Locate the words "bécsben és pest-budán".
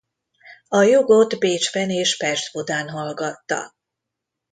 1.39-2.89